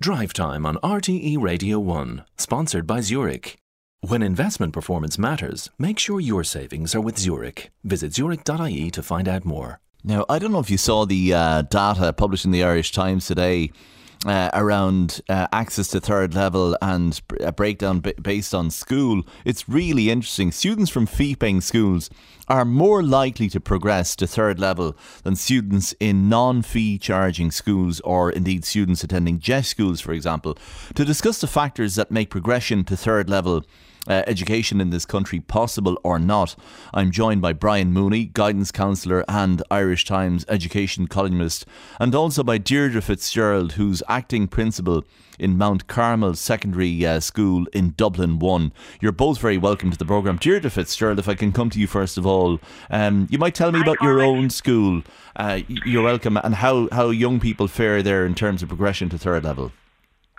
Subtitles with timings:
[0.00, 3.56] Drive Time on RTE Radio 1, sponsored by Zurich.
[4.00, 7.70] When investment performance matters, make sure your savings are with Zurich.
[7.84, 9.80] Visit zurich.ie to find out more.
[10.02, 13.24] Now, I don't know if you saw the uh, data published in the Irish Times
[13.26, 13.70] today
[14.24, 19.22] uh, around uh, access to third level and a breakdown b- based on school.
[19.44, 20.52] It's really interesting.
[20.52, 22.10] Students from fee paying schools
[22.48, 28.00] are more likely to progress to third level than students in non fee charging schools
[28.00, 30.56] or indeed students attending DEIS schools, for example.
[30.94, 33.64] To discuss the factors that make progression to third level
[34.08, 36.56] uh, education in this country possible or not.
[36.92, 41.66] I'm joined by Brian Mooney, guidance counsellor and Irish Times education columnist,
[41.98, 45.04] and also by Deirdre Fitzgerald, who's acting principal
[45.38, 48.72] in Mount Carmel Secondary uh, School in Dublin 1.
[49.00, 50.36] You're both very welcome to the programme.
[50.36, 52.60] Deirdre Fitzgerald, if I can come to you first of all,
[52.90, 55.02] um, you might tell me about your own school.
[55.36, 59.18] Uh, you're welcome, and how, how young people fare there in terms of progression to
[59.18, 59.72] third level.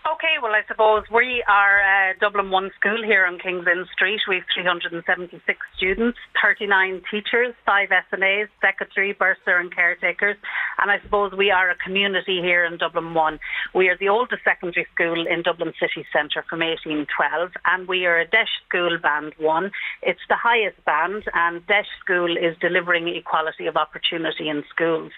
[0.08, 4.22] Okay, well, I suppose we are uh, Dublin One School here on Kings Inn Street.
[4.26, 5.44] We have 376
[5.76, 10.38] students, 39 teachers, five SNAs, secretary, bursar, and caretakers.
[10.80, 13.38] And I suppose we are a community here in Dublin One.
[13.74, 18.18] We are the oldest secondary school in Dublin city centre from 1812, and we are
[18.18, 19.72] a DEIS school band one.
[20.04, 25.12] It's the highest band, and DEIS school is delivering equality of opportunity in schools.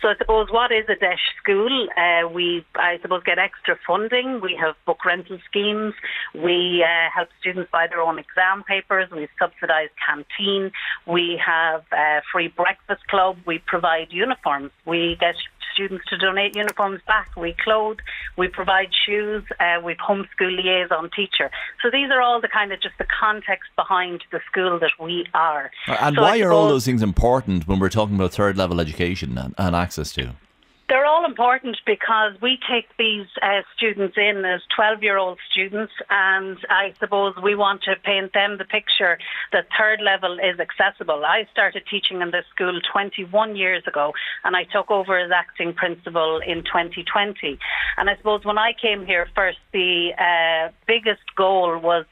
[0.00, 1.88] So I suppose what is a DEIS school?
[1.92, 5.94] Uh, we, I suppose, get extra funding we have book rental schemes.
[6.34, 9.10] We uh, help students buy their own exam papers.
[9.10, 10.72] We subsidise canteen.
[11.06, 13.38] We have a free breakfast club.
[13.46, 14.70] We provide uniforms.
[14.84, 15.34] We get
[15.78, 17.30] students to donate uniforms back.
[17.36, 17.98] We clothe,
[18.36, 21.50] we provide shoes, uh, we've homeschool liaison teacher.
[21.82, 25.26] So these are all the kind of just the context behind the school that we
[25.34, 25.70] are.
[25.86, 29.38] And so why are all those things important when we're talking about third level education
[29.38, 30.34] and, and access to?
[30.88, 35.92] They're all important because we take these uh, students in as 12 year old students,
[36.08, 39.18] and I suppose we want to paint them the picture
[39.52, 41.26] that third level is accessible.
[41.26, 45.74] I started teaching in this school 21 years ago, and I took over as acting
[45.74, 47.58] principal in 2020.
[47.98, 52.06] And I suppose when I came here first, the uh, biggest goal was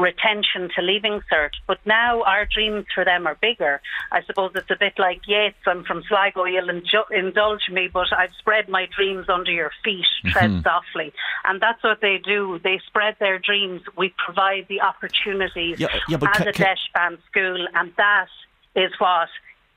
[0.00, 3.80] retention to leaving cert, but now our dreams for them are bigger.
[4.12, 8.12] I suppose it's a bit like Yeats, I'm from Sligo, you'll inju- indulge me, but
[8.12, 10.62] I've spread my dreams under your feet, tread mm-hmm.
[10.62, 11.12] softly.
[11.44, 12.60] And that's what they do.
[12.62, 13.82] They spread their dreams.
[13.96, 18.28] We provide the opportunities yeah, yeah, as ca- a DEIS band school, and that
[18.74, 19.28] is what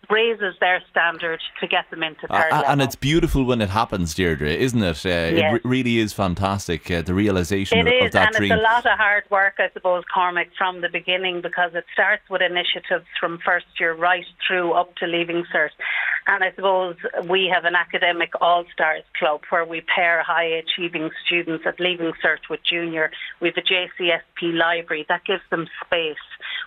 [0.10, 4.14] raises their standard to get them into third uh, And it's beautiful when it happens,
[4.14, 5.06] Deirdre, isn't it?
[5.06, 5.56] Uh, yes.
[5.56, 8.52] It really is fantastic, uh, the realisation it of, is, of that and dream.
[8.52, 12.24] it's a lot of hard work, I suppose, Cormac, from the beginning because it starts
[12.30, 15.70] with initiatives from first year right through up to leaving cert.
[16.26, 16.96] And I suppose
[17.30, 22.14] we have an academic all stars club where we pair high achieving students at Leaving
[22.24, 23.12] Cert with junior.
[23.42, 26.16] We have a JCSP library that gives them space.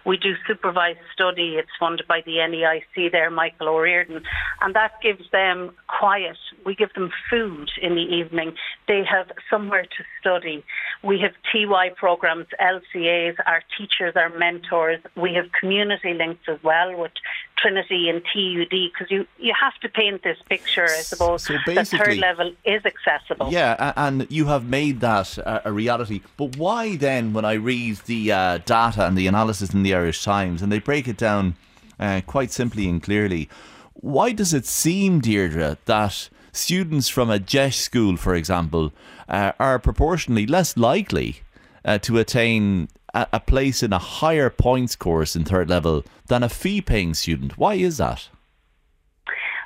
[0.04, 1.56] We do supervised study.
[1.56, 4.22] It's funded by the NEIC there, Michael O'Riordan.
[4.60, 6.36] And that gives them quiet.
[6.64, 8.54] We give them food in the evening.
[8.88, 10.64] They have somewhere to study.
[11.02, 15.00] We have TY programs, LCAs, our teachers, our mentors.
[15.16, 17.12] We have community links as well with
[17.58, 21.88] Trinity and TUD because you, you have to paint this picture, I suppose, so that
[21.88, 23.50] third level is accessible.
[23.50, 26.20] Yeah, and you have made that a reality.
[26.36, 30.22] But why then, when I read the uh, data and the analysis in the Irish
[30.24, 31.56] Times, and they break it down
[31.98, 33.48] uh, quite simply and clearly,
[33.94, 38.92] why does it seem, Deirdre, that students from a DEIS school, for example,
[39.28, 41.42] uh, are proportionally less likely
[41.84, 46.42] uh, to attain a, a place in a higher points course in third level than
[46.42, 47.56] a fee paying student.
[47.58, 48.28] Why is that?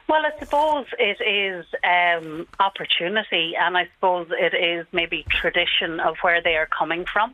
[0.08, 6.16] Well, I suppose it is um, opportunity, and I suppose it is maybe tradition of
[6.22, 7.32] where they are coming from.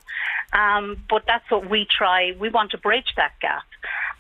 [0.53, 2.37] Um, but that's what we try.
[2.39, 3.65] We want to bridge that gap.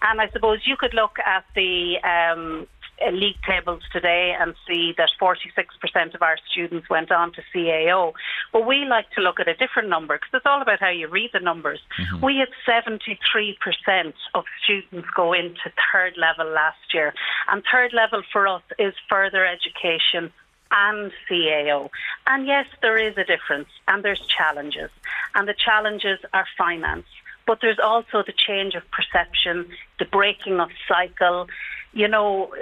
[0.02, 2.66] And I suppose you could look at the um,
[3.04, 8.14] uh, league tables today and see that 46% of our students went on to CAO.
[8.52, 11.06] But we like to look at a different number because it's all about how you
[11.08, 11.80] read the numbers.
[12.00, 12.24] Mm-hmm.
[12.24, 17.12] We had 73% of students go into third level last year.
[17.48, 20.32] And third level for us is further education
[20.70, 21.90] and CAO.
[22.26, 24.90] And yes, there is a difference and there's challenges.
[25.34, 27.06] And the challenges are finance.
[27.46, 29.66] But there's also the change of perception,
[29.98, 31.46] the breaking of cycle,
[31.92, 32.52] you know,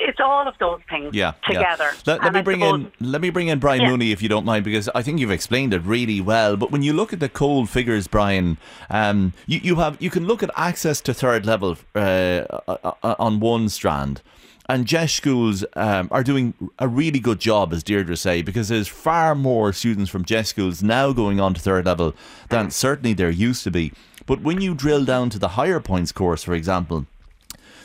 [0.00, 1.90] it's all of those things yeah, together.
[2.06, 2.14] Yeah.
[2.14, 3.88] Let, let me bring suppose, in let me bring in Brian yeah.
[3.88, 6.56] Mooney if you don't mind because I think you've explained it really well.
[6.56, 8.58] But when you look at the cold figures, Brian,
[8.90, 13.14] um, you, you have you can look at access to third level uh, uh, uh
[13.18, 14.22] on one strand.
[14.70, 18.86] And DEIS schools um, are doing a really good job, as Deirdre say, because there's
[18.86, 22.14] far more students from DEIS schools now going on to third level
[22.50, 23.92] than certainly there used to be.
[24.26, 27.06] But when you drill down to the higher points course, for example,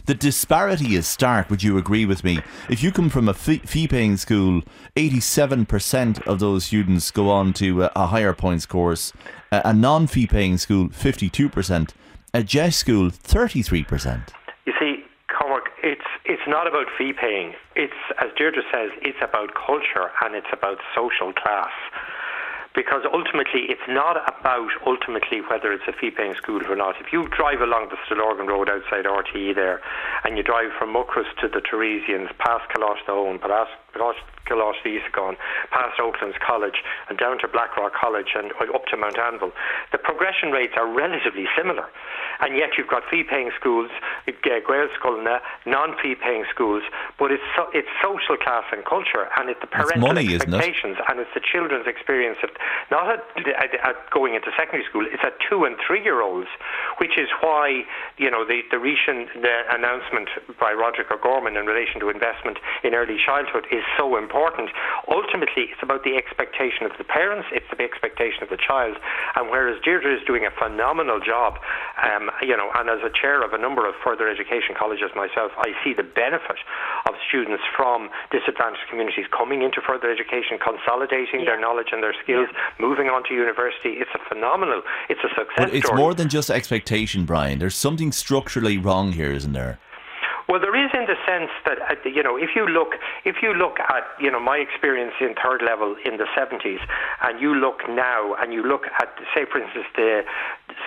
[0.07, 1.49] the disparity is stark.
[1.49, 2.41] Would you agree with me?
[2.69, 4.61] If you come from a fee paying school,
[4.97, 9.13] 87% of those students go on to a, higher points course,
[9.53, 11.91] a non fee paying school, 52%,
[12.33, 14.42] a DEIS school, 33%.
[16.43, 17.53] It's not about fee paying.
[17.73, 21.71] It's as Deirdre says, it's about culture and it's about social class
[22.75, 26.99] because ultimately it's not about ultimately whether it's a fee paying school or not.
[26.99, 29.79] If you drive along the Stillorgan Road outside RTE there
[30.25, 35.37] and you drive from Muckross to the Teresians, past Colosstone, past Kalash Eastcon,
[35.71, 39.51] past Oaklands College and down to Blackrock College and up to Mount Anvil,
[39.91, 41.87] the progression rates are relatively similar.
[42.39, 43.89] And yet you've got fee-paying schools,
[44.27, 46.83] uh, Gael Sculna, non-fee-paying schools,
[47.17, 51.05] but it's so, it's social class and culture, and it's the parental money, expectations, it?
[51.07, 52.49] and it's the children's experience of
[52.91, 55.05] not at, at, at, going into secondary school.
[55.05, 56.49] It's at two and three-year-olds,
[56.97, 57.85] which is why
[58.17, 60.29] you know the the recent the announcement
[60.59, 64.69] by Roderic O'Gorman in relation to investment in early childhood is so important.
[65.07, 68.97] Ultimately, it's about the expectation of the parents, it's the expectation of the child,
[69.35, 71.59] and whereas Deirdre is doing a phenomenal job.
[72.01, 75.51] Um, you know, and as a chair of a number of further education colleges myself,
[75.57, 76.59] I see the benefit
[77.07, 81.55] of students from disadvantaged communities coming into further education, consolidating yeah.
[81.55, 82.59] their knowledge and their skills, yeah.
[82.79, 84.01] moving on to university.
[84.01, 85.99] It's a phenomenal, it's a success But it's story.
[85.99, 87.59] more than just expectation, Brian.
[87.59, 89.79] There's something structurally wrong here, isn't there?
[90.49, 92.95] Well, there is in the sense that uh, you know if you look
[93.25, 96.79] if you look at you know my experience in third level in the 70s,
[97.21, 100.23] and you look now and you look at say for instance the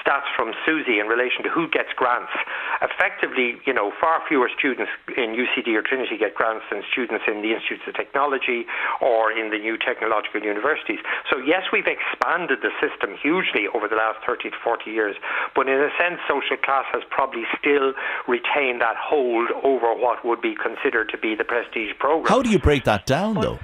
[0.07, 2.31] stats from SUSI in relation to who gets grants.
[2.79, 7.43] Effectively, you know, far fewer students in UCD or Trinity get grants than students in
[7.43, 8.67] the Institutes of Technology
[9.03, 11.03] or in the new technological universities.
[11.27, 15.17] So yes, we've expanded the system hugely over the last 30 to 40 years,
[15.55, 17.93] but in a sense, social class has probably still
[18.29, 22.31] retained that hold over what would be considered to be the prestige program.
[22.31, 23.59] How do you break that down, though?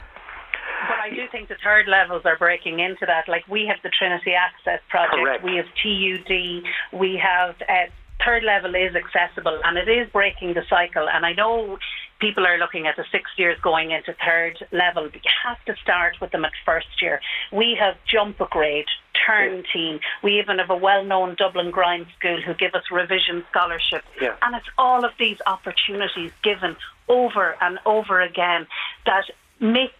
[0.88, 3.28] But I do think the third levels are breaking into that.
[3.28, 5.44] Like we have the Trinity Access Project, Correct.
[5.44, 7.90] we have TUD, we have uh,
[8.24, 11.08] third level is accessible and it is breaking the cycle.
[11.08, 11.78] And I know
[12.20, 15.74] people are looking at the six years going into third level, but you have to
[15.82, 17.20] start with them at first year.
[17.52, 18.86] We have jump a grade,
[19.26, 20.00] turn team.
[20.22, 24.06] We even have a well-known Dublin Grind School who give us revision scholarships.
[24.20, 24.36] Yeah.
[24.42, 26.76] And it's all of these opportunities given
[27.08, 28.66] over and over again
[29.06, 29.24] that
[29.60, 29.92] make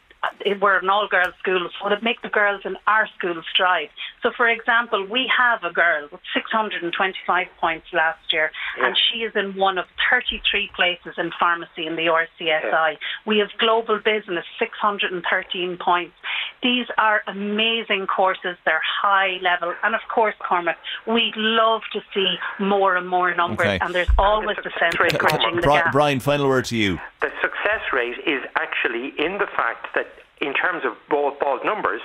[0.61, 3.89] we're an all girls school, so it make the girls in our school strive.
[4.23, 8.87] So, for example, we have a girl with 625 points last year, yeah.
[8.87, 12.31] and she is in one of 33 places in pharmacy in the RCSI.
[12.41, 12.95] Yeah.
[13.27, 16.15] We have global business, 613 points.
[16.63, 22.37] These are amazing courses, they're high level, and of course, Cormac, we'd love to see
[22.61, 23.79] more and more numbers, okay.
[23.81, 25.93] and there's always the sense of bridging the gap.
[25.93, 27.01] Brian, final word to you.
[27.21, 30.12] The success rate is actually in the fact that
[30.43, 32.03] in terms of bald, bald numbers,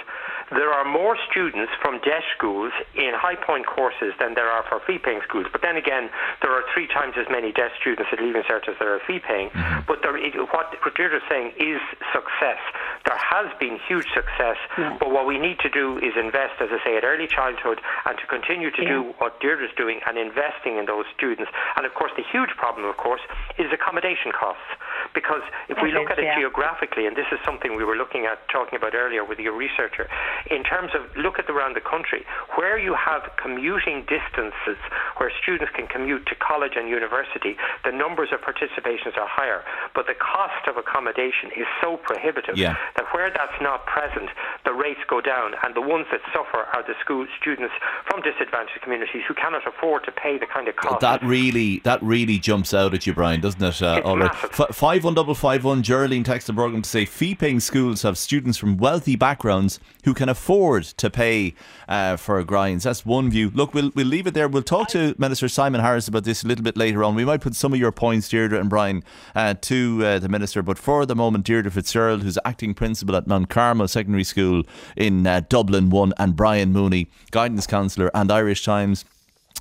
[0.51, 4.79] there are more students from DEIS schools in high point courses than there are for
[4.87, 5.47] fee paying schools.
[5.51, 6.09] But then again,
[6.41, 9.19] there are three times as many DEIS students at Leaving Cert as there are fee
[9.19, 9.49] paying.
[9.49, 9.83] Mm-hmm.
[9.87, 10.15] But there,
[10.47, 11.81] what Deirdre is saying is
[12.13, 12.61] success.
[13.07, 14.97] There has been huge success, yeah.
[14.99, 18.19] but what we need to do is invest, as I say, at early childhood and
[18.19, 18.99] to continue to yeah.
[18.99, 21.49] do what Deirdre is doing and investing in those students.
[21.77, 23.21] And of course, the huge problem, of course,
[23.57, 24.67] is accommodation costs.
[25.15, 26.35] Because if we look at it yeah.
[26.35, 30.09] geographically, and this is something we were looking at, talking about earlier with your researcher,
[30.51, 32.25] in terms of look at around the country
[32.59, 34.75] where you have commuting distances
[35.15, 39.63] where students can commute to college and university, the numbers of participations are higher,
[39.95, 42.75] but the cost of accommodation is so prohibitive yeah.
[42.97, 44.29] That where that's not present,
[44.65, 47.73] the rates go down, and the ones that suffer are the school students
[48.05, 51.01] from disadvantaged communities who cannot afford to pay the kind of cost.
[51.01, 53.81] That really, that really jumps out at you, Brian, doesn't it?
[53.81, 54.59] Uh, massive.
[54.59, 55.83] F- five one double five one.
[55.83, 60.29] Geraldine texted the program to say fee-paying schools have students from wealthy backgrounds who can
[60.29, 61.53] afford to pay
[61.87, 62.83] uh, for grinds.
[62.83, 63.51] That's one view.
[63.51, 64.47] Look, we'll we'll leave it there.
[64.47, 67.15] We'll talk to Minister Simon Harris about this a little bit later on.
[67.15, 69.03] We might put some of your points, Deirdre and Brian,
[69.35, 70.61] uh, to uh, the minister.
[70.61, 74.63] But for the moment, Deirdre Fitzgerald, who's acting principal at Mount Carmel Secondary School
[74.95, 79.03] in uh, Dublin, one, and Brian Mooney, guidance counsellor and Irish Times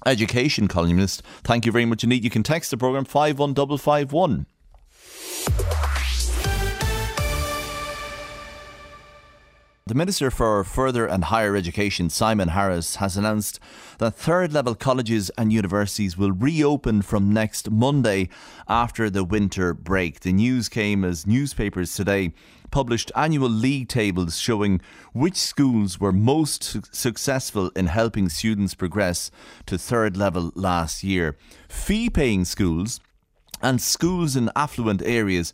[0.05, 1.23] education columnist.
[1.43, 2.23] Thank you very much indeed.
[2.23, 4.47] You can text the programme 51551.
[9.89, 13.61] The Minister for Further and Higher Education, Simon Harris, has announced
[13.99, 18.29] that third level colleges and universities will reopen from next Monday
[18.67, 20.19] after the winter break.
[20.21, 22.33] The news came as newspapers today
[22.71, 24.81] published annual league tables showing
[25.13, 29.31] which schools were most su- successful in helping students progress
[29.67, 31.37] to third level last year.
[31.69, 33.01] Fee paying schools
[33.63, 35.53] and schools in affluent areas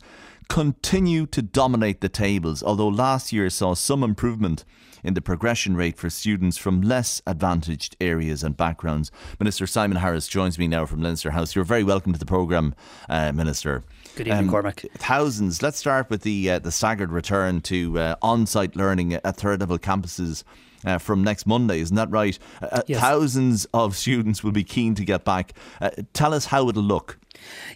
[0.49, 4.65] continue to dominate the tables, although last year saw some improvement
[5.03, 9.11] in the progression rate for students from less advantaged areas and backgrounds.
[9.39, 11.55] Minister Simon Harris joins me now from Leinster House.
[11.55, 12.75] You're very welcome to the programme,
[13.09, 13.83] uh, Minister.
[14.15, 14.85] Good evening, um, Cormac.
[14.97, 15.61] Thousands.
[15.61, 19.77] Let's start with the uh, the staggered return to uh, on-site learning at third level
[19.77, 20.43] campuses.
[20.85, 22.37] Uh, from next Monday, isn't that right?
[22.61, 22.99] Uh, uh, yes.
[22.99, 25.53] Thousands of students will be keen to get back.
[25.79, 27.17] Uh, tell us how it'll look.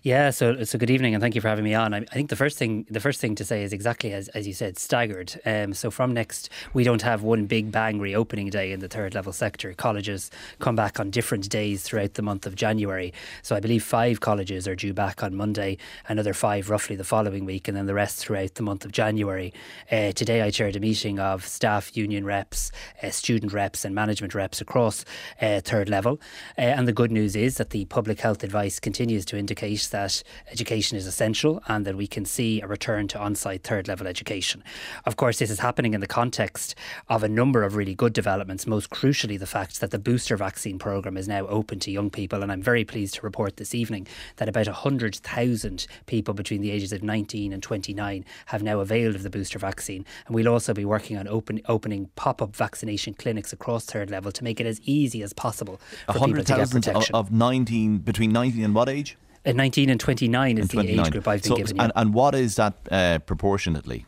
[0.03, 1.93] Yeah, so so good evening and thank you for having me on.
[1.93, 4.47] I, I think the first thing the first thing to say is exactly as, as
[4.47, 5.39] you said, staggered.
[5.45, 9.15] Um, so from next, we don't have one big bang reopening day in the third
[9.15, 9.73] level sector.
[9.73, 13.13] Colleges come back on different days throughout the month of January.
[13.41, 17.45] So I believe five colleges are due back on Monday, another five roughly the following
[17.45, 19.53] week, and then the rest throughout the month of January.
[19.91, 22.71] Uh, today I chaired a meeting of staff union reps,
[23.01, 25.03] uh, student reps, and management reps across
[25.41, 26.19] uh, third level.
[26.57, 30.21] Uh, and the good news is that the public health advice continues to indicate that
[30.51, 34.05] education is essential and that we can see a return to on site third level
[34.05, 34.61] education.
[35.05, 36.75] Of course, this is happening in the context
[37.07, 40.77] of a number of really good developments, most crucially, the fact that the booster vaccine
[40.77, 42.43] programme is now open to young people.
[42.43, 46.91] And I'm very pleased to report this evening that about 100,000 people between the ages
[46.91, 50.03] of 19 and 29 have now availed of the booster vaccine.
[50.25, 54.33] And we'll also be working on open, opening pop up vaccination clinics across third level
[54.33, 57.15] to make it as easy as possible for people to get protection.
[57.15, 59.17] Of 19, between 19 and what age?
[59.47, 60.95] Uh, 19 and 29 is and 29.
[60.95, 61.79] the age group I've been so, given.
[61.79, 64.05] And, and, what is that uh, proportionately?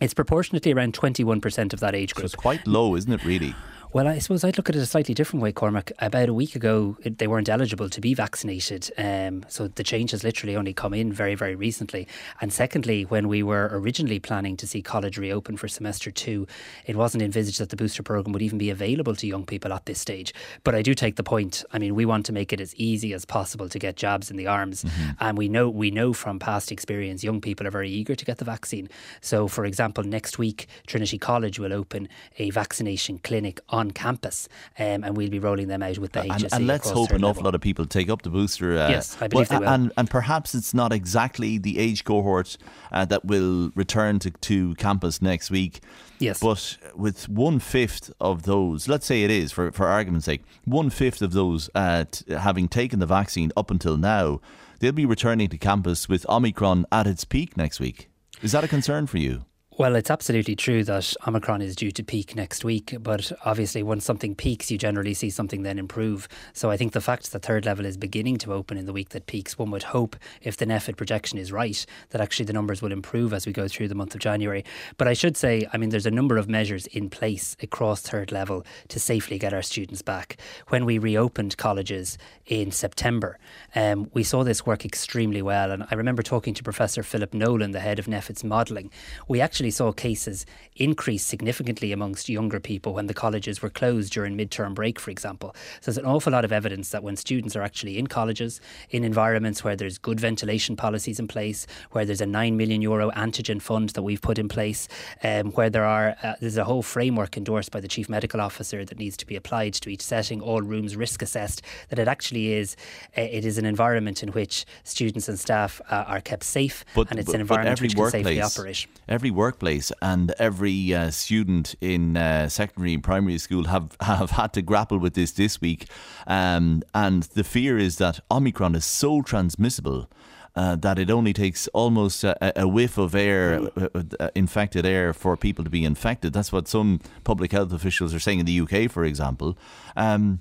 [0.00, 2.22] It's proportionately around 21% of that age group.
[2.22, 3.54] So it's quite low, isn't it, really?
[3.94, 5.92] Well, I suppose I'd look at it a slightly different way, Cormac.
[5.98, 8.90] About a week ago, it, they weren't eligible to be vaccinated.
[8.96, 12.08] Um, so the change has literally only come in very, very recently.
[12.40, 16.46] And secondly, when we were originally planning to see college reopen for semester two,
[16.86, 19.84] it wasn't envisaged that the booster program would even be available to young people at
[19.84, 20.32] this stage.
[20.64, 21.62] But I do take the point.
[21.70, 24.38] I mean, we want to make it as easy as possible to get jabs in
[24.38, 24.84] the arms.
[24.84, 25.10] Mm-hmm.
[25.20, 28.38] And we know we know from past experience, young people are very eager to get
[28.38, 28.88] the vaccine.
[29.20, 32.08] So, for example, next week, Trinity College will open
[32.38, 34.48] a vaccination clinic on on campus,
[34.78, 36.44] um, and we'll be rolling them out with the HSE.
[36.44, 38.78] And, and let's hope an awful lot of people take up the booster.
[38.78, 39.72] Uh, yes, I believe well, they will.
[39.72, 42.56] And, and perhaps it's not exactly the age cohort
[42.90, 45.80] uh, that will return to, to campus next week.
[46.18, 46.40] Yes.
[46.40, 50.88] But with one fifth of those, let's say it is for, for argument's sake, one
[50.88, 54.40] fifth of those uh, t- having taken the vaccine up until now,
[54.78, 58.08] they'll be returning to campus with Omicron at its peak next week.
[58.40, 59.44] Is that a concern for you?
[59.78, 64.00] Well, it's absolutely true that Omicron is due to peak next week, but obviously, when
[64.00, 66.28] something peaks, you generally see something then improve.
[66.52, 69.08] So, I think the fact that third level is beginning to open in the week
[69.10, 72.82] that peaks, one would hope, if the NPHET projection is right, that actually the numbers
[72.82, 74.62] will improve as we go through the month of January.
[74.98, 78.30] But I should say, I mean, there's a number of measures in place across third
[78.30, 80.36] level to safely get our students back.
[80.68, 83.38] When we reopened colleges in September,
[83.74, 85.70] um, we saw this work extremely well.
[85.70, 88.90] And I remember talking to Professor Philip Nolan, the head of NPHET's modelling.
[89.28, 94.12] We actually actually saw cases increase significantly amongst younger people when the colleges were closed
[94.12, 95.54] during midterm break, for example.
[95.80, 99.04] So there's an awful lot of evidence that when students are actually in colleges, in
[99.04, 103.62] environments where there's good ventilation policies in place, where there's a 9 million euro antigen
[103.62, 104.88] fund that we've put in place,
[105.22, 108.84] um, where there are uh, there's a whole framework endorsed by the chief medical officer
[108.84, 112.54] that needs to be applied to each setting, all rooms risk assessed, that it actually
[112.54, 112.74] is
[113.16, 117.08] uh, it is an environment in which students and staff uh, are kept safe but,
[117.10, 118.86] and it's but, an environment which can safely operate.
[119.08, 124.30] Every work workplace, and every uh, student in uh, secondary and primary school have, have
[124.30, 125.88] had to grapple with this this week.
[126.26, 130.08] Um, and the fear is that Omicron is so transmissible.
[130.54, 133.88] Uh, that it only takes almost a, a whiff of air, uh,
[134.20, 136.34] uh, infected air, for people to be infected.
[136.34, 139.56] That's what some public health officials are saying in the UK, for example.
[139.96, 140.40] Um,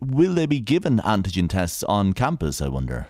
[0.00, 3.06] will they be given antigen tests on campus, I wonder?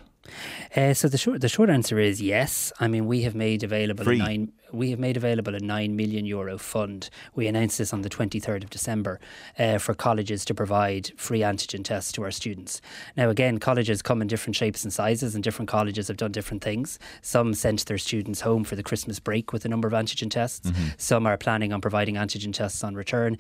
[0.77, 2.73] Uh, so the short the short answer is yes.
[2.79, 4.19] I mean, we have made available Free.
[4.19, 7.11] nine we have made available a 9 million euro fund.
[7.35, 9.21] We announced this on the 23rd of December
[9.59, 12.81] uh, for colleges to provide free antigen tests to our students.
[13.17, 16.63] Now, again, colleges come in different shapes and sizes, and different colleges have done different
[16.63, 16.99] things.
[17.21, 20.71] Some sent their students home for the Christmas break with a number of antigen tests.
[20.71, 20.89] Mm-hmm.
[20.97, 23.37] Some are planning on providing antigen tests on return.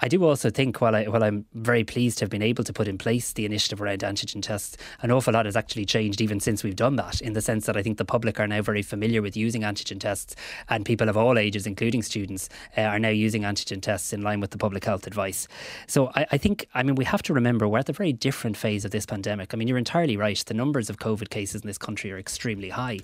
[0.00, 2.72] I do also think, while, I, while I'm very pleased to have been able to
[2.72, 6.40] put in place the initiative around antigen tests, an awful lot has actually changed even
[6.40, 8.82] since we've done that, in the sense that I think the public are now very
[8.82, 10.36] familiar with using antigen tests,
[10.74, 14.40] and people of all ages, including students, uh, are now using antigen tests in line
[14.40, 15.46] with the public health advice.
[15.86, 18.56] So I, I think, I mean, we have to remember we're at a very different
[18.56, 19.54] phase of this pandemic.
[19.54, 20.42] I mean, you're entirely right.
[20.44, 22.98] The numbers of COVID cases in this country are extremely high.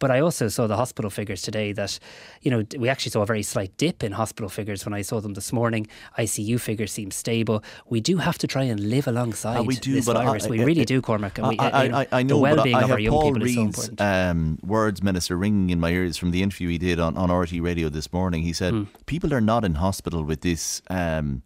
[0.00, 1.98] But I also saw the hospital figures today that,
[2.42, 5.20] you know, we actually saw a very slight dip in hospital figures when I saw
[5.20, 5.86] them this morning.
[6.18, 7.62] ICU figures seem stable.
[7.88, 10.46] We do have to try and live alongside uh, we do, this virus.
[10.46, 11.38] I, we really do, Cormac.
[11.38, 13.62] And we, I, I, know, the well-being of our young Paul people Reid's, is so
[13.62, 14.00] important.
[14.00, 17.52] Um, words, Minister, ringing in my ears from the interview he did on, on RT
[17.60, 18.42] Radio this morning.
[18.42, 18.82] He said, hmm.
[19.06, 20.82] people are not in hospital with this...
[20.90, 21.42] Um,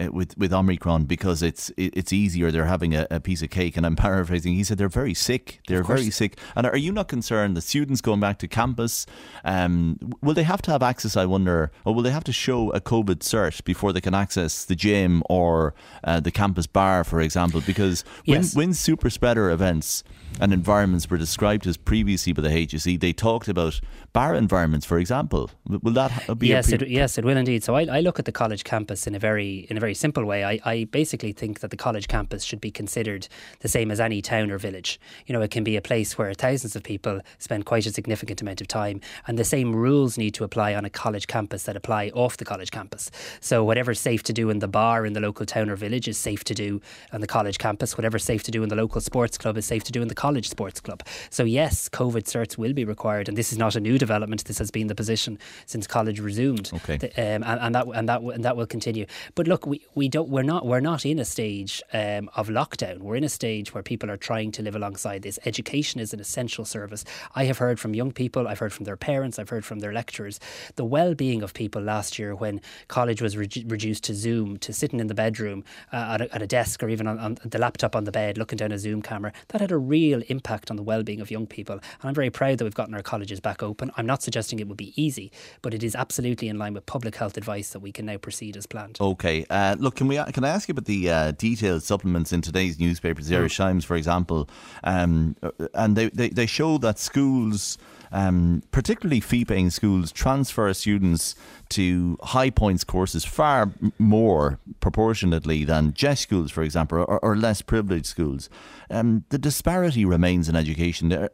[0.00, 2.50] uh, with with Omicron because it's it's easier.
[2.50, 4.54] They're having a, a, piece of cake, and I'm paraphrasing.
[4.54, 5.60] He said they're very sick.
[5.66, 6.38] They're very sick.
[6.54, 7.56] And are you not concerned?
[7.56, 9.04] The students going back to campus,
[9.44, 11.16] um, will they have to have access?
[11.16, 14.64] I wonder, or will they have to show a COVID cert before they can access
[14.64, 15.74] the gym or
[16.04, 17.60] uh, the campus bar, for example?
[17.60, 18.54] Because when yes.
[18.54, 20.04] when super spreader events
[20.40, 23.80] and environments were described as previously by the HSE, they talked about
[24.12, 25.50] bar environments, for example.
[25.66, 26.48] Will that be?
[26.48, 27.62] Yes, pre- it, yes, it will indeed.
[27.64, 30.24] So I, I, look at the college campus in a very in a very simple
[30.24, 30.44] way.
[30.44, 33.28] I, I basically think that the college campus should be considered
[33.60, 35.00] the same as any town or village.
[35.26, 38.40] You know, it can be a place where thousands of people spend quite a significant
[38.40, 41.76] amount of time, and the same rules need to apply on a college campus that
[41.76, 43.10] apply off the college campus.
[43.40, 46.18] So whatever's safe to do in the bar in the local town or village is
[46.18, 46.80] safe to do
[47.12, 47.96] on the college campus.
[47.96, 50.14] Whatever's safe to do in the local sports club is safe to do in the
[50.20, 51.02] college sports club.
[51.30, 54.44] So, yes, COVID certs will be required, and this is not a new development.
[54.44, 56.70] This has been the position since college resumed.
[56.74, 56.98] Okay.
[56.98, 59.06] The, um, and, and, that and that and that will continue.
[59.34, 62.98] But look, we, we don't we're not we're not in a stage um, of lockdown.
[62.98, 65.38] We're in a stage where people are trying to live alongside this.
[65.46, 67.02] Education is an essential service.
[67.34, 68.46] I have heard from young people.
[68.46, 69.38] I've heard from their parents.
[69.38, 70.38] I've heard from their lecturers.
[70.76, 75.00] The well-being of people last year when college was re- reduced to Zoom, to sitting
[75.00, 77.96] in the bedroom uh, at, a, at, a, desk or even on, on the laptop
[77.96, 80.76] on the bed, looking down a Zoom camera, that had a real real impact on
[80.76, 81.74] the well-being of young people.
[81.74, 83.90] And I'm very proud that we've gotten our colleges back open.
[83.96, 85.30] I'm not suggesting it would be easy,
[85.62, 88.56] but it is absolutely in line with public health advice that we can now proceed
[88.56, 88.98] as planned.
[89.00, 92.40] Okay, uh, look, can we can I ask you about the uh, detailed supplements in
[92.42, 94.48] today's newspapers, the Irish Times, for example,
[94.84, 95.36] um,
[95.74, 97.78] and they, they they show that schools
[98.12, 101.34] um, particularly fee paying schools, transfer students
[101.70, 107.62] to high points courses far more proportionately than DEIS schools, for example, or, or less
[107.62, 108.50] privileged schools.
[108.90, 111.28] Um, the disparity remains in education.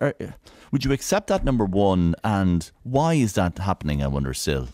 [0.73, 2.15] Would you accept that, number one?
[2.23, 4.69] And why is that happening, I wonder, still?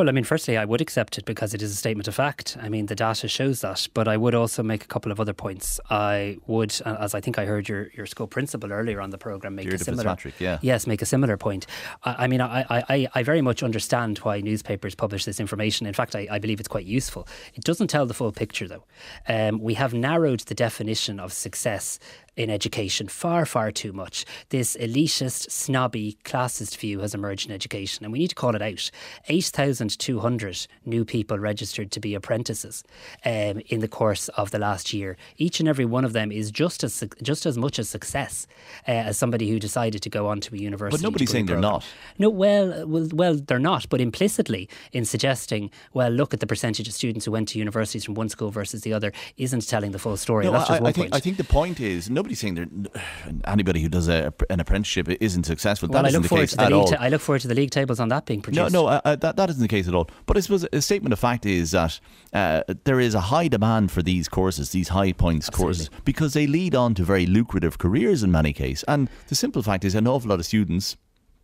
[0.00, 2.56] Well, I mean, firstly, I would accept it because it is a statement of fact.
[2.58, 3.86] I mean, the data shows that.
[3.92, 5.78] But I would also make a couple of other points.
[5.90, 9.56] I would, as I think I heard your, your school principal earlier on the program
[9.56, 10.58] make a similar, yeah.
[10.62, 11.66] yes, make a similar point.
[12.02, 15.86] I, I mean, I, I, I very much understand why newspapers publish this information.
[15.86, 17.28] In fact, I, I believe it's quite useful.
[17.52, 18.84] It doesn't tell the full picture, though.
[19.28, 21.98] Um, we have narrowed the definition of success
[22.36, 24.24] in education far, far too much.
[24.50, 28.62] This elitist, snobby, classist view has emerged in education, and we need to call it
[28.62, 28.90] out.
[29.28, 32.82] 8,200 new people registered to be apprentices
[33.24, 35.16] um, in the course of the last year.
[35.36, 38.46] Each and every one of them is just as just as much a success
[38.88, 41.00] uh, as somebody who decided to go on to a university.
[41.00, 41.62] But nobody's saying program.
[41.62, 41.84] they're not.
[42.18, 43.88] No, well, well, well, they're not.
[43.88, 48.04] But implicitly, in suggesting, well, look at the percentage of students who went to universities
[48.04, 50.44] from one school versus the other, isn't telling the full story.
[50.44, 51.14] No, That's I, one I think point.
[51.14, 52.86] I think the point is nobody nobody's saying
[53.46, 55.88] anybody who does a, an apprenticeship isn't successful.
[55.88, 56.88] Well, that I look forward to the league.
[56.88, 58.72] Ta- I look forward to the league tables on that being produced.
[58.72, 60.08] No, no, uh, uh, that that isn't the case at all.
[60.26, 61.98] But I suppose a statement of fact is that
[62.32, 65.64] uh, there is a high demand for these courses, these high points Absolutely.
[65.64, 68.84] courses, because they lead on to very lucrative careers in many cases.
[68.86, 70.96] And the simple fact is, an awful lot of students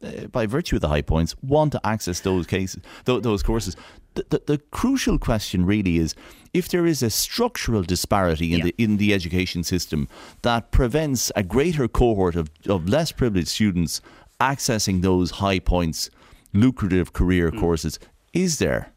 [0.07, 3.77] uh, by virtue of the high points, want to access those cases, th- those courses.
[4.15, 6.15] The, the, the, crucial question really is
[6.55, 8.65] if there is a structural disparity in yeah.
[8.65, 10.09] the in the education system
[10.41, 14.01] that prevents a greater cohort of, of less privileged students
[14.41, 16.09] accessing those high points,
[16.55, 17.61] lucrative career mm.
[17.61, 17.99] courses,
[18.33, 18.93] is there?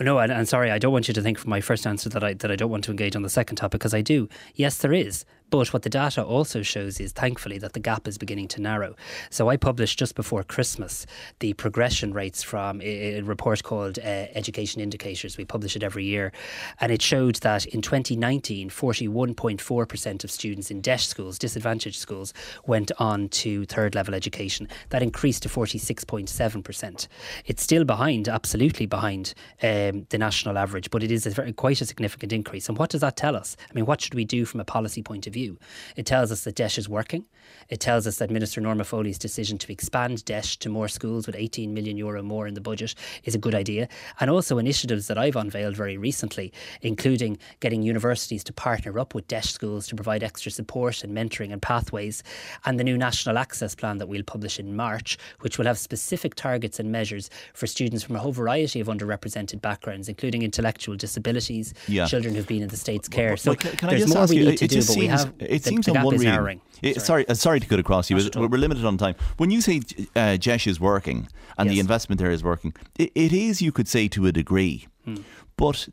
[0.00, 2.22] no, and, and, sorry, I don't want you to think from my first answer that
[2.22, 4.28] I that I don't want to engage on the second topic because I do.
[4.54, 5.24] Yes, there is.
[5.48, 8.96] But what the data also shows is, thankfully, that the gap is beginning to narrow.
[9.30, 11.06] So I published just before Christmas
[11.38, 15.36] the progression rates from a, report called uh, Education Indicators.
[15.36, 16.32] We publish it every year.
[16.80, 22.34] And it showed that in 2019, 41.4% of students in DEIS schools, disadvantaged schools,
[22.66, 24.68] went on to third level education.
[24.90, 27.08] That increased to 46.7%.
[27.46, 31.80] It's still behind, absolutely behind um, the national average, but it is a very, quite
[31.80, 32.68] a significant increase.
[32.68, 33.56] And what does that tell us?
[33.70, 35.35] I mean, what should we do from a policy point of view?
[35.36, 35.58] View.
[35.96, 37.26] It tells us that DEIS is working.
[37.68, 41.36] It tells us that Minister Norma Foley's decision to expand DEIS to more schools with
[41.36, 42.94] 18 million euro more in the budget
[43.24, 43.86] is a good idea.
[44.18, 49.28] And also initiatives that I've unveiled very recently, including getting universities to partner up with
[49.28, 52.22] DEIS schools to provide extra support and mentoring and pathways,
[52.64, 56.34] and the new National Access Plan that we'll publish in March, which will have specific
[56.34, 61.74] targets and measures for students from a whole variety of underrepresented backgrounds, including intellectual disabilities,
[61.88, 62.06] yeah.
[62.06, 63.36] children who've been in the state's care.
[63.36, 65.86] So can, can there's more we need to do, but we have it the, seems
[65.86, 66.60] the on one reading.
[66.82, 68.16] It, sorry, sorry, uh, sorry to cut across you.
[68.16, 69.14] We're, we're limited on time.
[69.36, 69.80] When you say
[70.14, 71.74] uh, DEIS is working and yes.
[71.74, 74.86] the investment there is working, it, it is, you could say, to a degree.
[75.04, 75.16] Hmm.
[75.56, 75.88] But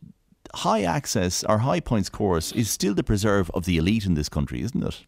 [0.56, 4.30] high access or high points course is still the preserve of the elite in this
[4.30, 5.04] country, isn't it?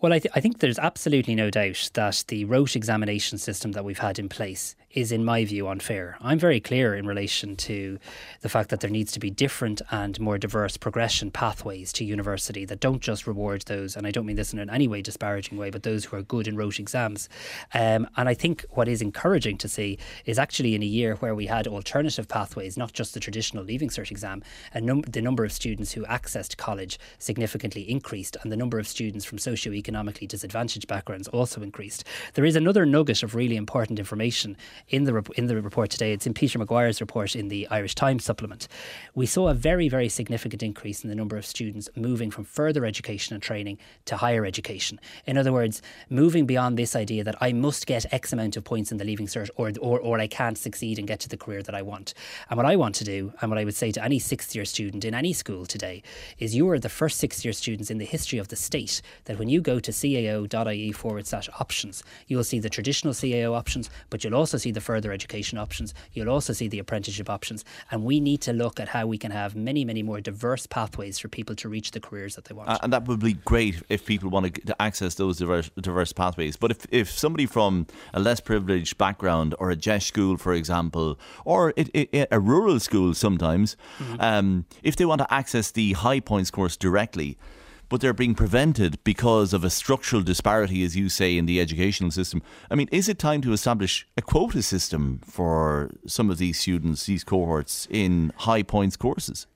[0.00, 3.84] Well, I, th- I, think there's absolutely no doubt that the rote examination system that
[3.84, 6.16] we've had in place is, in my view, unfair.
[6.20, 7.98] I'm very clear in relation to
[8.40, 12.64] the fact that there needs to be different and more diverse progression pathways to university
[12.64, 15.70] that don't just reward those, and I don't mean this in any way disparaging way,
[15.70, 17.28] but those who are good in rote exams.
[17.72, 21.34] Um, and I think what is encouraging to see is actually in a year where
[21.34, 24.42] we had alternative pathways, not just the traditional Leaving Cert exam,
[24.74, 29.24] num- the number of students who accessed college significantly increased, and the number of students
[29.24, 32.04] from socioeconomically disadvantaged backgrounds also increased.
[32.34, 34.56] There is another nugget of really important information
[34.88, 36.12] in the in the report today.
[36.12, 38.68] It's in Peter McGuire's report in the Irish Times supplement.
[39.14, 42.84] We saw a very very significant increase in the number of students moving from further
[42.84, 45.00] education and training to higher education.
[45.26, 48.92] In other words, moving beyond this idea that I must get X amount of points
[48.92, 51.62] in the Leaving Cert or or or I can't succeed and get to the career
[51.62, 52.14] that I want.
[52.48, 54.64] And what I want to do, and what I would say to any sixth year
[54.64, 56.02] student in any school today,
[56.38, 59.38] is you are the first sixth year students in the history of the state that
[59.38, 64.22] when you go to cao.ie forward slash options, you'll see the traditional CAO options, but
[64.22, 65.94] you'll also see the further education options.
[66.12, 67.64] You'll also see the apprenticeship options.
[67.90, 71.18] And we need to look at how we can have many, many more diverse pathways
[71.18, 72.68] for people to reach the careers that they want.
[72.68, 76.56] Uh, and that would be great if people want to, access those diverse, diverse pathways.
[76.56, 81.18] But if, if somebody from a less privileged background or a DEIS school, for example,
[81.44, 84.16] or it, it, a rural school sometimes, mm-hmm.
[84.20, 87.36] um, if they want to access the high points course directly,
[87.90, 92.10] but they're being prevented because of a structural disparity, as you say, in the educational
[92.10, 92.40] system.
[92.70, 97.04] I mean, is it time to establish a quota system for some of these students,
[97.04, 99.46] these cohorts in high points courses?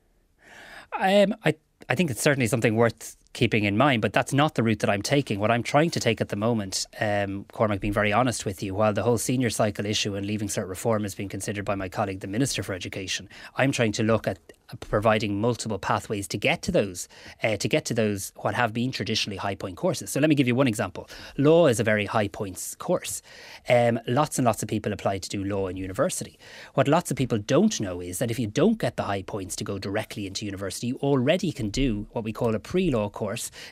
[0.98, 1.54] Um, I
[1.88, 4.88] I think it's certainly something worth keeping in mind, but that's not the route that
[4.88, 5.38] I'm taking.
[5.38, 8.74] What I'm trying to take at the moment, um, Cormac, being very honest with you,
[8.74, 11.88] while the whole senior cycle issue and leaving cert reform is being considered by my
[11.88, 14.38] colleague, the Minister for Education, I'm trying to look at
[14.80, 17.08] providing multiple pathways to get to those,
[17.42, 20.10] uh, to get to those what have been traditionally high point courses.
[20.10, 21.08] So let me give you one example.
[21.36, 23.20] Law is a very high points course.
[23.68, 26.38] Um, lots and lots of people apply to do law in university.
[26.74, 29.54] What lots of people don't know is that if you don't get the high points
[29.56, 33.23] to go directly into university, you already can do what we call a pre-law course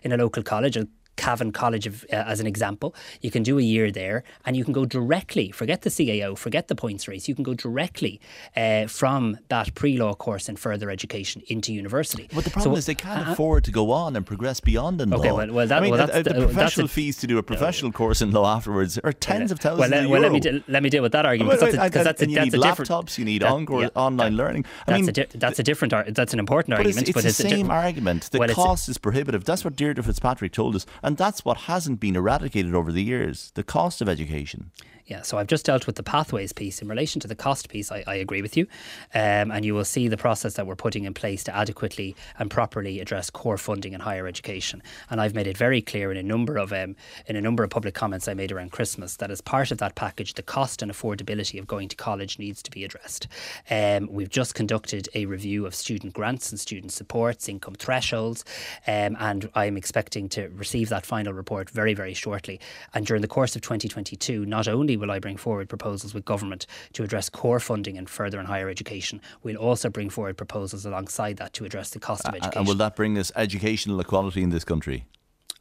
[0.02, 0.76] in a local college.
[1.16, 2.94] Cavan College of, uh, as an example.
[3.20, 6.68] You can do a year there and you can go directly, forget the CAO, forget
[6.68, 8.20] the points race, you can go directly
[8.56, 12.28] uh, from that pre law course in further education into university.
[12.34, 15.00] But the problem so, is they can't uh, afford to go on and progress beyond
[15.00, 15.38] in okay, law.
[15.38, 17.92] Well, well, that, I mean, well, the, the, the professional fees to do a professional
[17.92, 20.64] course in law afterwards are tens of thousands well, let, of well, let me, de-
[20.68, 23.18] let me deal with that argument because that's, a, that's, a, you that's need laptops,
[23.18, 24.64] you need that, yeah, online that, learning.
[24.86, 27.08] I mean, a di- that's a different, ar- that's an important but argument.
[27.08, 28.30] It's, but the it's same argument.
[28.30, 29.44] The cost is prohibitive.
[29.44, 33.02] That's what Deirdre Fitzpatrick told us, and that's what has hasn't been eradicated over the
[33.02, 34.70] years the cost of education.
[35.06, 36.80] Yeah, so I've just dealt with the pathways piece.
[36.80, 38.66] In relation to the cost piece, I, I agree with you.
[39.14, 42.50] Um, and you will see the process that we're putting in place to adequately and
[42.50, 44.80] properly address core funding in higher education.
[45.10, 46.94] And I've made it very clear in a number of um,
[47.26, 49.96] in a number of public comments I made around Christmas that as part of that
[49.96, 53.26] package, the cost and affordability of going to college needs to be addressed.
[53.70, 58.44] Um, we've just conducted a review of student grants and student supports, income thresholds,
[58.86, 62.60] um, and I'm expecting to receive that final report very, very shortly.
[62.94, 66.24] And during the course of 2022, not only only will I bring forward proposals with
[66.24, 70.84] government to address core funding in further and higher education, we'll also bring forward proposals
[70.84, 72.58] alongside that to address the cost of education.
[72.58, 75.06] And will that bring us educational equality in this country?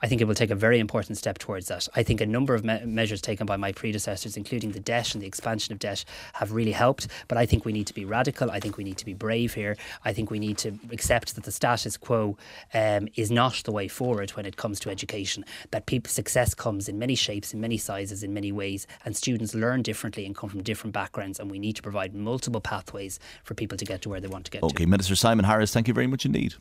[0.01, 1.87] I think it will take a very important step towards that.
[1.95, 5.21] I think a number of me- measures taken by my predecessors, including the DEIS and
[5.21, 7.07] the expansion of DEIS, have really helped.
[7.27, 8.49] But I think we need to be radical.
[8.49, 9.77] I think we need to be brave here.
[10.03, 12.37] I think we need to accept that the status quo
[12.73, 15.45] um, is not the way forward when it comes to education.
[15.71, 19.53] That people, success comes in many shapes, in many sizes, in many ways, and students
[19.53, 21.39] learn differently and come from different backgrounds.
[21.39, 24.45] And we need to provide multiple pathways for people to get to where they want
[24.45, 24.89] to get okay, to.
[24.89, 26.55] Minister Simon Harris, thank you very much indeed.